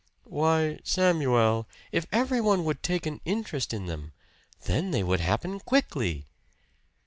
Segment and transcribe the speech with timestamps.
[0.25, 4.13] "Why, Samuel" "If everyone would take an interest in them
[4.63, 6.25] then they would happen quickly!"